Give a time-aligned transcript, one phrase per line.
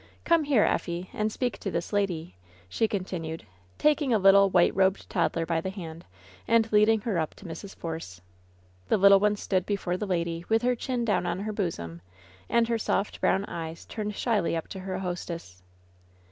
[0.25, 2.35] "Come here, Effie, and speak to this lady,"
[2.67, 3.45] she continued,
[3.77, 6.05] taking a little, white robed toddler by the hand
[6.47, 7.75] and leading her up to Mrs.
[7.75, 8.19] Force.
[8.87, 12.01] The little one stood before the lady, with her chin down on her bosom,
[12.49, 15.61] and her soft brown eyes turned shyly up to her hostess.